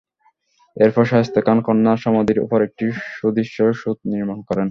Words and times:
এরপর 0.77 1.03
শায়েস্তা 1.05 1.39
খান 1.41 1.57
কন্যার 1.61 1.97
সমাধির 1.97 2.39
ওপর 2.39 2.59
একটি 2.61 2.85
সুদৃশ্য 3.13 3.57
সৌধ 3.73 3.99
নির্মাণ 4.05 4.39
করেন। 4.39 4.59